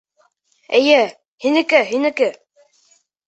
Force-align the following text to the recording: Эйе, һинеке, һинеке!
Эйе, 0.77 0.95
һинеке, 1.45 1.83
һинеке! 1.91 2.31